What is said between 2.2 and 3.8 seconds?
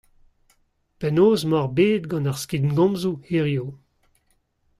ar skingomzoù hiziv?